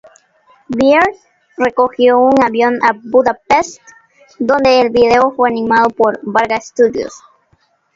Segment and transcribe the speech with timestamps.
[0.67, 1.19] Bird
[1.75, 3.81] cogió un avión a Budapest,
[4.39, 7.07] donde el vídeo fue animado por Varga Studio.